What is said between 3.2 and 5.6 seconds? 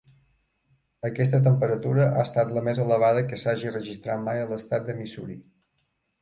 que s'hagi registrat mai a l'estat de Missouri.